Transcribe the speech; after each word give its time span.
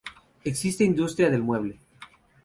Existe 0.43 0.83
industria 0.83 1.29
del 1.29 1.43
mueble. 1.43 1.79